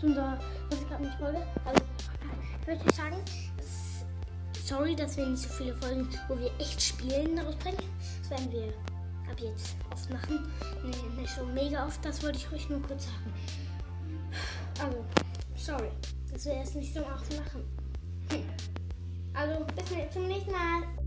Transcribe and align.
zu 0.00 0.06
unserer, 0.06 0.38
was 0.70 0.80
ich 0.80 0.88
gerade 0.88 1.04
nicht 1.04 1.20
wollte. 1.20 1.42
Also, 1.64 1.82
ich 2.60 2.66
möchte 2.66 2.94
sagen, 2.94 3.16
sorry, 4.64 4.94
dass 4.94 5.16
wir 5.16 5.26
nicht 5.26 5.42
so 5.42 5.48
viele 5.48 5.74
Folgen, 5.76 6.08
wo 6.28 6.38
wir 6.38 6.50
echt 6.58 6.80
spielen, 6.80 7.38
rausbringen. 7.38 7.80
Das 8.20 8.30
werden 8.30 8.52
wir 8.52 8.68
ab 9.30 9.38
jetzt 9.40 9.76
oft 9.90 10.10
machen. 10.10 10.50
Nee, 10.84 11.20
nicht 11.20 11.34
so 11.34 11.44
mega 11.44 11.86
oft, 11.86 12.04
das 12.04 12.22
wollte 12.22 12.38
ich 12.38 12.52
euch 12.52 12.68
nur 12.68 12.82
kurz 12.82 13.06
sagen. 13.06 13.32
Also, 14.84 15.04
sorry, 15.56 15.90
dass 16.30 16.44
wir 16.44 16.60
es 16.60 16.74
nicht 16.74 16.94
so 16.94 17.00
oft 17.00 17.30
machen. 17.36 17.64
Hm. 18.30 18.44
Also, 19.34 19.64
bis 19.74 20.12
zum 20.12 20.26
nächsten 20.26 20.50
Mal. 20.50 20.97